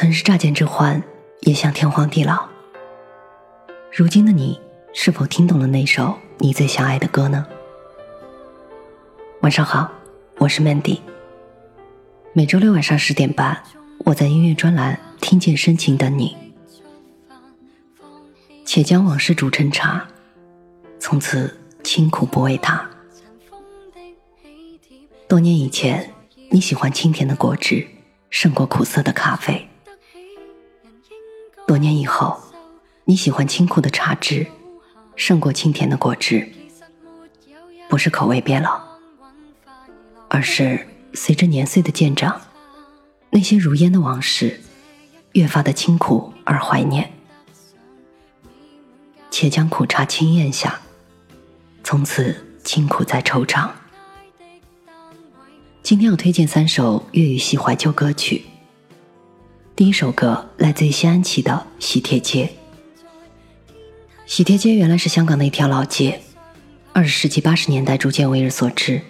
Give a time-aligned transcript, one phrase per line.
[0.00, 1.02] 曾是乍见之欢，
[1.40, 2.48] 也想天荒地老。
[3.92, 4.58] 如今的你，
[4.94, 7.46] 是否听懂了那首你最想爱的歌呢？
[9.42, 9.92] 晚上好，
[10.38, 11.00] 我是 Mandy。
[12.32, 13.62] 每周六晚上十点半，
[13.98, 16.34] 我在音乐专栏听见深情等你。
[18.64, 20.08] 且将往事煮成茶，
[20.98, 22.88] 从此清苦不为他。
[25.28, 26.14] 多年以前，
[26.48, 27.86] 你喜欢清甜的果汁，
[28.30, 29.66] 胜过苦涩的咖啡。
[31.70, 32.36] 多年以后，
[33.04, 34.44] 你喜欢清苦的茶汁，
[35.14, 36.50] 胜过清甜的果汁。
[37.88, 38.98] 不是口味变了，
[40.26, 40.84] 而是
[41.14, 42.40] 随着年岁的渐长，
[43.30, 44.60] 那些如烟的往事，
[45.34, 47.12] 越发的清苦而怀念。
[49.30, 50.80] 且将苦茶轻咽下，
[51.84, 52.34] 从此
[52.64, 53.70] 清苦再惆怅。
[55.84, 58.49] 今天要推荐三首粤语系怀旧歌曲。
[59.80, 62.52] 第一首歌来自于西安旗的喜帖街。
[64.26, 66.20] 喜帖街原来是香港的一条老街，
[66.92, 69.00] 二十世纪八十年代逐渐为人所知。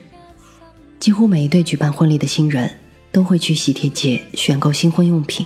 [1.01, 2.79] 几乎每一对举办婚礼的新人
[3.11, 5.45] 都会去喜帖街选购新婚用品。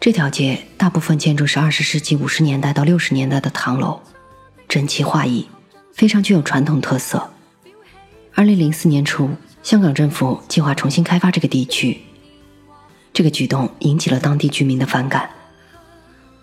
[0.00, 4.00] 这条街大部分建筑是二十世纪五十年代到六十年代的唐楼，
[4.66, 5.46] 整齐划一，
[5.92, 7.30] 非常具有传统特色。
[8.34, 9.28] 二零零四年初，
[9.62, 12.00] 香港政府计划重新开发这个地区。
[13.18, 15.28] 这个举动引起了当地居民的反感，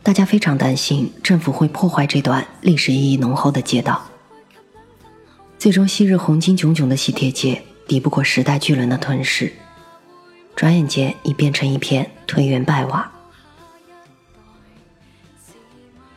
[0.03, 4.05] 大家非常担心政府会破坏这段历史意义浓厚的街道。
[5.57, 9.53] 最终，昔日红金炯炯的喜帖街抵不过时代巨轮的吞噬，
[10.53, 13.09] 转眼间已变成一片颓垣败瓦。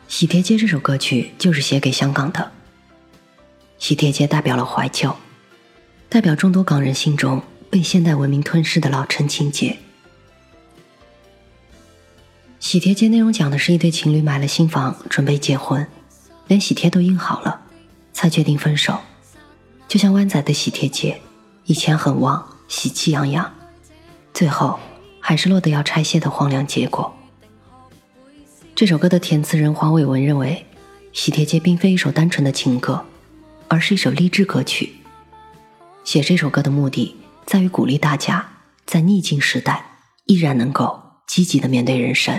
[0.09, 2.50] 喜帖街这首歌曲就是写给香港的。
[3.78, 5.15] 喜帖街代表了怀旧，
[6.09, 9.78] 代表众多港人心中被现代文明吞噬的老城情节。
[12.69, 15.86] 喜帖街内容讲的是一对情侣买了新房，准备结婚，
[16.48, 17.62] 连喜帖都印好了，
[18.12, 18.98] 才决定分手。
[19.88, 21.19] 就像湾仔的喜帖街，
[21.65, 23.50] 以前很旺，喜气洋洋，
[24.34, 24.78] 最后
[25.19, 27.10] 还是落得要拆卸的荒凉结果。
[28.75, 30.66] 这首歌的填词人黄伟文认为，
[31.14, 33.03] 喜帖街并非一首单纯的情歌，
[33.69, 34.93] 而是一首励志歌曲。
[36.04, 37.16] 写这首歌的目的
[37.47, 38.47] 在于鼓励大家
[38.84, 42.38] 在逆境时代依然能够积极的面对人生。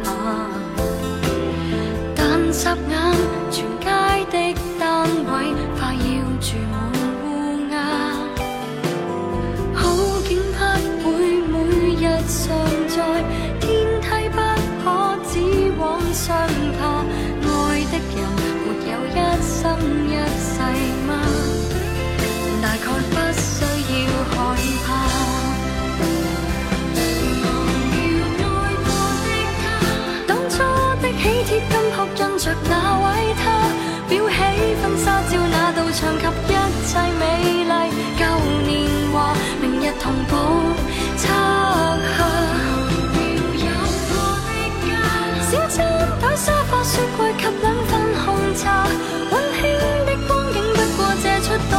[2.63, 2.93] 霎眼，
[3.49, 3.87] 全街
[4.29, 4.37] 的
[4.79, 5.31] 单位
[5.79, 6.07] 快要
[6.39, 6.80] 住满
[31.71, 33.05] 金箔印着那位
[33.41, 33.43] 他，
[34.09, 34.35] 裱起
[34.81, 36.55] 婚纱照那道墙及一
[36.85, 36.89] 切
[37.19, 37.21] 美
[37.63, 37.73] 丽
[38.19, 38.21] 旧
[38.67, 38.69] 年
[39.11, 39.15] 华，
[39.61, 40.31] 明日同步
[41.17, 41.23] 拆
[42.17, 42.19] 下。
[45.49, 45.77] 小餐
[46.21, 47.91] 台、沙发、雪柜及两份
[48.23, 48.87] 红茶，
[49.31, 49.61] 温馨
[50.05, 51.75] 的光景不过借出到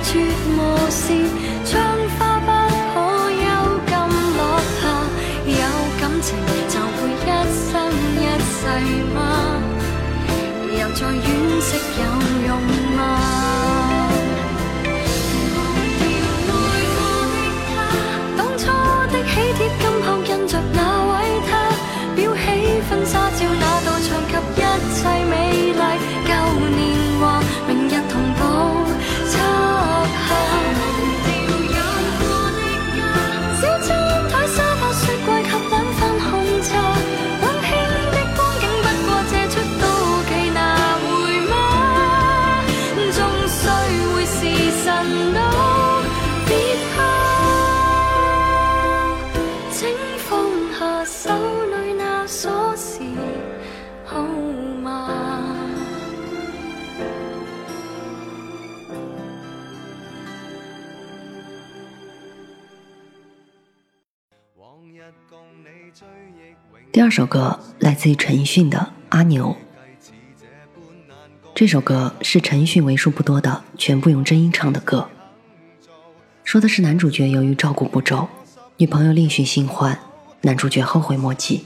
[0.02, 0.20] 绝
[0.56, 0.78] 磨
[66.91, 68.77] 第二首歌来自于陈奕迅的
[69.09, 69.55] 《阿牛》。
[71.53, 75.09] 这首歌是陈奕迅为数不多的全部用真音唱的歌，
[76.43, 78.27] 说的是男主角由于照顾不周，
[78.77, 79.99] 女朋友另寻新欢，
[80.41, 81.65] 男主角后悔莫及。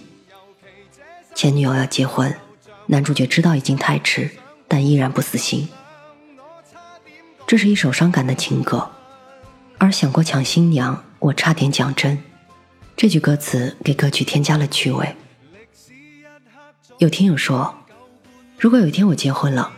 [1.33, 2.36] 前女友要结婚，
[2.88, 4.31] 男主角知道已经太迟，
[4.68, 5.69] 但依然不死心。
[7.47, 8.92] 这是一首伤感的情歌，
[9.77, 12.21] 而想过抢新娘，我差点讲真。
[12.97, 15.18] 这句歌词给歌曲添加了趣味。
[16.97, 17.75] 有听友说，
[18.57, 19.69] 如果有一天我结婚了，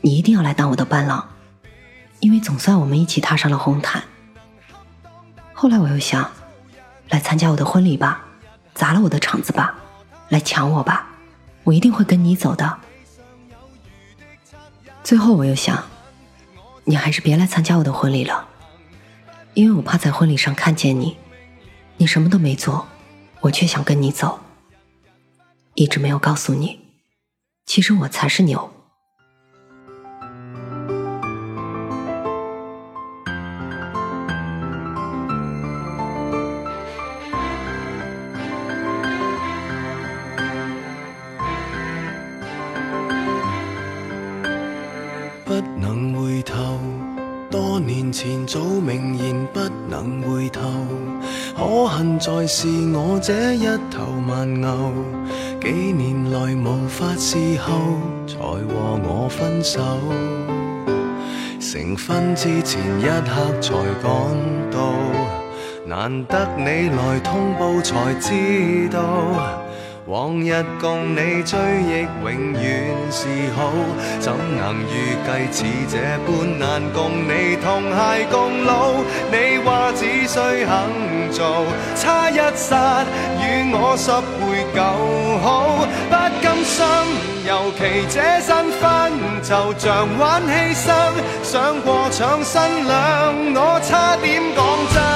[0.00, 1.28] 你一定要来当我的伴郎，
[2.20, 4.04] 因为总算我们一起踏上了红毯。
[5.52, 6.30] 后来我又想，
[7.08, 8.24] 来参加我的婚礼吧，
[8.74, 9.76] 砸了我的场子吧，
[10.28, 11.10] 来抢我吧，
[11.64, 12.78] 我一定会跟你走的。
[15.02, 15.82] 最后我又想，
[16.84, 18.46] 你还是别来参加我的婚礼了，
[19.54, 21.16] 因为我怕在婚礼上看见你。
[22.02, 22.88] 你什么都没做，
[23.42, 24.40] 我却想跟你走，
[25.74, 26.80] 一直没有告诉你，
[27.64, 28.72] 其实我才是牛。
[45.44, 46.80] 不能回头，
[47.48, 50.68] 多年前早明言不能回头。
[51.56, 54.92] 可恨在是我这一头慢牛，
[55.60, 57.72] 几年来无法侍候，
[58.26, 59.80] 才和我分手。
[61.60, 64.12] 成婚之前一刻才赶
[64.70, 64.92] 到，
[65.86, 69.61] 难得你来通报才知道。
[70.06, 71.56] 往日共你追
[71.86, 73.70] 忆永远是好，
[74.18, 75.96] 怎能预计似这
[76.26, 78.94] 般难共你同偕共老？
[79.30, 81.64] 你话只需肯做，
[81.94, 83.04] 差一刹
[83.38, 84.10] 与我十
[84.40, 86.84] 倍够好，不甘心，
[87.46, 90.90] 尤其这新婚就像玩牺牲，
[91.44, 95.11] 想过抢新娘，我差点讲真。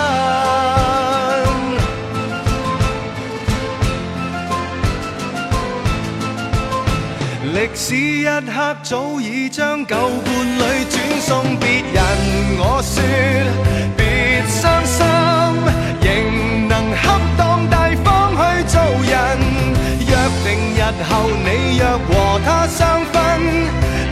[7.55, 12.03] 历史一刻早已将旧伴侣转送别人，
[12.59, 13.01] 我说
[13.97, 15.07] 别伤心，
[16.03, 19.15] 仍能恰当大方去做人。
[20.01, 20.11] 约
[20.43, 21.11] 定日后
[21.45, 22.11] 你若和
[22.45, 23.15] 他相分，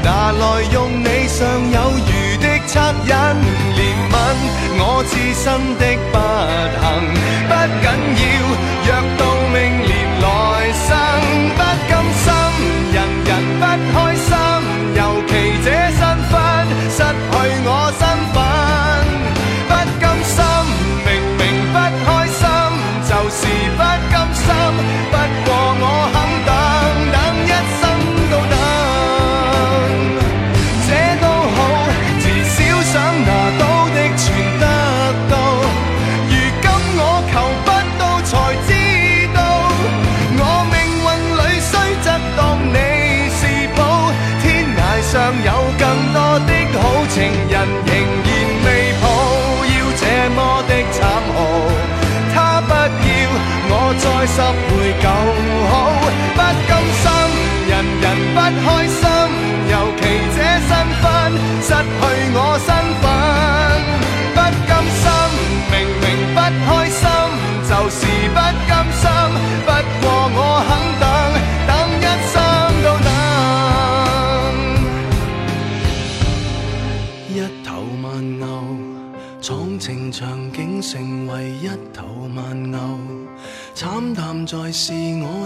[0.05, 2.73] 拿来用你尚有余的恻
[3.05, 3.13] 隐
[3.75, 3.81] 怜
[4.13, 4.15] 悯，
[4.79, 5.45] 我自身
[5.81, 6.17] 的不
[6.81, 6.87] 幸
[7.49, 7.85] 不紧
[8.23, 8.23] 要，
[8.87, 8.89] 若
[9.19, 9.23] 到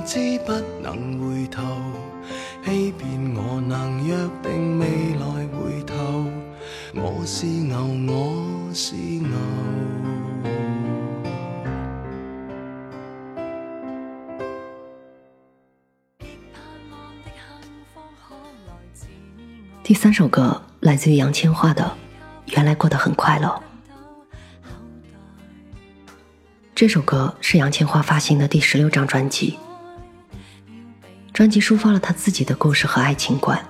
[0.09, 1.63] 知不能回頭，
[2.65, 4.87] 欺騙我能約定未
[5.17, 6.25] 來回頭，
[6.95, 9.29] 我是牛，我是牛。
[19.83, 21.85] 第三首歌来自于杨千嬅的
[22.57, 23.49] 《原来过得很快乐》。
[26.75, 29.59] 这首歌是杨千嬅发行的第十六张专辑，
[31.39, 33.65] 专辑抒发了他自己的故事和爱情观。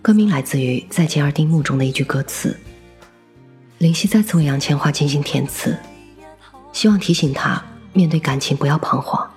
[0.00, 2.56] 歌名来自于《再见二丁目》中的一句歌词。
[3.78, 5.76] 林夕再次为杨千嬅精心填词，
[6.72, 7.60] 希望提醒她
[7.92, 9.28] 面对感情不要彷徨，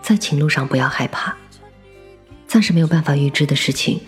[0.00, 1.34] 在情路上不要害怕，
[2.46, 4.00] 暂时没有办法预知的事情，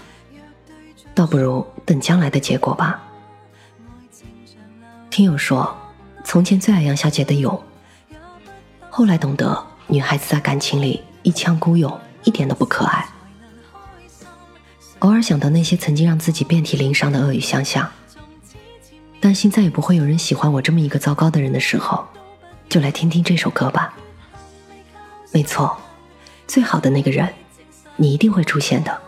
[1.12, 3.02] 倒不如等将来的结果吧。
[5.10, 5.76] 听友说，
[6.22, 7.60] 从前最爱杨小姐的勇，
[8.88, 13.08] 后来懂得女孩子在感情里一腔孤勇一点都不可爱。
[15.00, 17.90] 偶尔想到那些曾经让自己遍体鳞伤的恶语相向，
[19.20, 22.06] 担心再也不会有人喜欢我这么一个糟糕的人的时候，
[22.68, 23.94] 就来听听这首歌吧。
[25.32, 25.76] 没错。
[26.46, 27.32] 最好的那个人，
[27.94, 29.00] 你一定会出现的。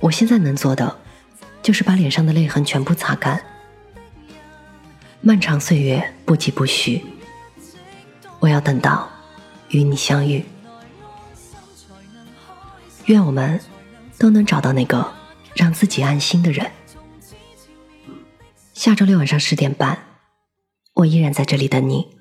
[0.00, 0.98] 我现在能做的，
[1.62, 3.42] 就是把脸上的泪痕全部擦干。
[5.22, 7.02] 漫长岁月不疾不徐，
[8.38, 9.08] 我要等到
[9.70, 10.44] 与你相遇。
[13.06, 13.60] 愿我们
[14.18, 15.12] 都能找到那个
[15.54, 16.70] 让自己安心的人。
[18.74, 19.98] 下周六晚上十点半，
[20.94, 22.15] 我依然在这里等你。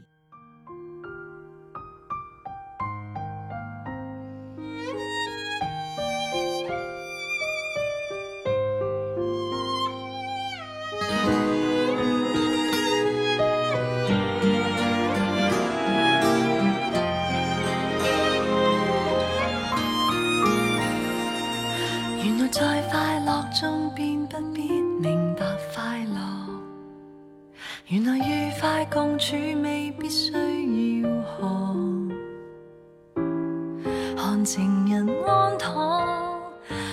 [34.45, 35.73] 情人安躺，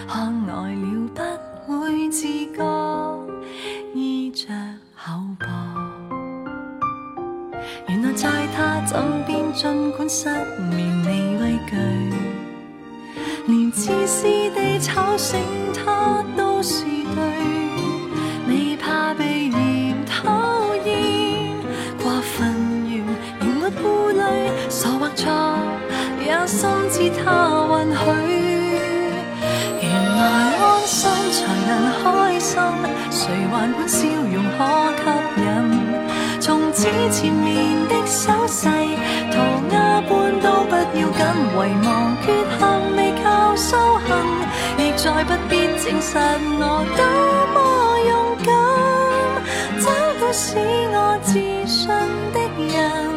[0.09, 2.65] 看呆了不会自觉，
[3.95, 4.49] 衣着
[4.97, 5.47] 厚薄。
[7.89, 10.31] 原来在他枕边，尽管失
[10.71, 11.77] 眠未畏惧，
[13.47, 14.23] 连自私
[14.55, 15.39] 地吵醒
[15.75, 17.62] 他都是对。
[38.07, 38.69] 手势，
[39.31, 39.39] 涂
[39.73, 41.21] 鸦般都不要紧，
[41.55, 41.57] 遗
[41.87, 42.27] 忘缺
[42.59, 42.61] 陷
[42.97, 44.11] 未靠修行，
[44.79, 46.19] 亦再不必证实
[46.59, 46.63] 我
[46.97, 47.03] 多
[47.55, 47.57] 么
[48.09, 48.11] 勇
[48.45, 48.51] 敢，
[49.81, 49.87] 找
[50.21, 50.57] 到使
[50.93, 51.33] 我自
[51.67, 51.89] 信
[52.33, 52.37] 的
[52.75, 53.12] 人。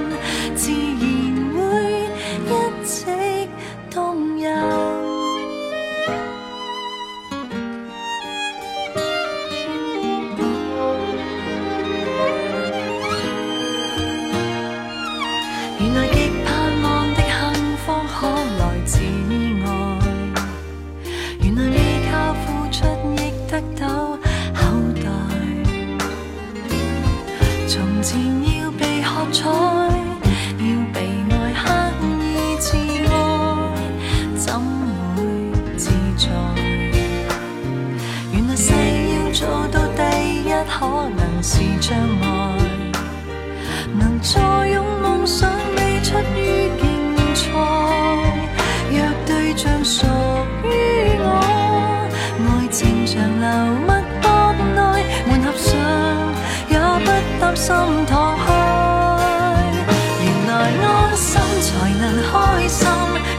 [62.14, 62.88] 开心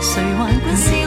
[0.01, 1.06] 谁还管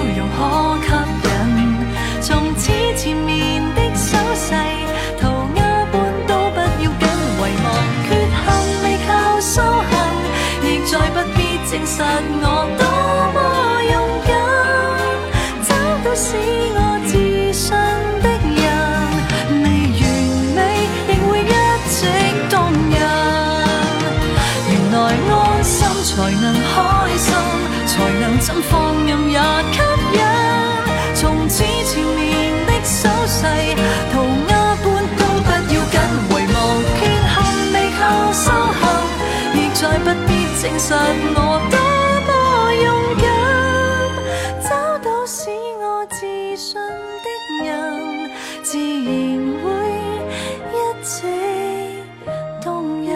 [28.50, 29.38] 怎放任也
[29.72, 29.78] 吸
[30.18, 30.20] 引，
[31.14, 32.26] 从此缠绵
[32.66, 33.46] 的手势，
[34.12, 34.14] 涂
[34.50, 34.52] 鸦
[34.82, 34.86] 般
[35.20, 35.96] 都不要紧，
[36.30, 36.58] 遗忘
[36.98, 37.32] 缺陷
[37.74, 38.02] 未靠
[38.34, 38.82] 修行，
[39.54, 40.30] 亦再不必
[40.60, 40.88] 证实
[41.36, 41.38] 我
[41.70, 41.78] 多
[42.26, 42.30] 么
[42.74, 42.86] 勇
[43.22, 43.24] 敢。
[44.64, 45.38] 找到使
[45.80, 46.18] 我自
[46.58, 47.28] 信的
[47.66, 47.70] 人，
[48.64, 49.08] 自然
[49.62, 49.64] 会
[50.74, 51.08] 一直
[52.64, 52.66] 动
[53.06, 53.10] 人。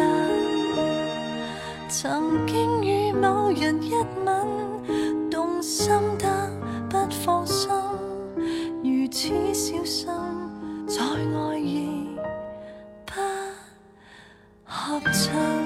[1.89, 4.31] 曾经与某人一吻。
[5.63, 6.27] 心得
[6.89, 7.69] 不放心，
[8.83, 10.07] 如此小心，
[10.85, 12.05] 在爱意
[13.05, 13.13] 不
[14.65, 15.62] 合衬。